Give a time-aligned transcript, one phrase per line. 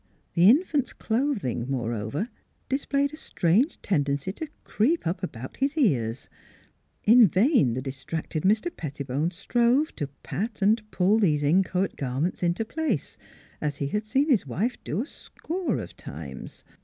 [0.33, 2.29] The in fant's clothing, moreover,
[2.69, 6.27] displayed a strange tendency to creep up about his ears;
[7.03, 8.75] in vain the distracted Mr.
[8.75, 13.15] Pettibone strove to pat and pull these inchoate garments into place,
[13.61, 16.65] as he had seen his wife do a score of times.